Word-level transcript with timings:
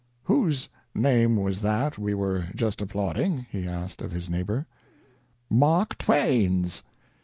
"Whose 0.23 0.67
name 0.95 1.35
was 1.35 1.61
that 1.61 1.99
we 1.99 2.15
were 2.15 2.47
just 2.55 2.81
applauding?" 2.81 3.45
he 3.51 3.67
asked 3.67 4.01
of 4.01 4.11
his 4.11 4.31
neighbor. 4.31 4.65
"Mark 5.47 5.95
Twain's." 5.99 6.81